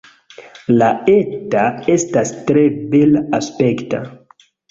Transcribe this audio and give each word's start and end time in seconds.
La 0.77 0.87
eta 1.15 1.65
estas 1.97 2.33
tre 2.49 2.65
bela-aspekta. 2.95 4.01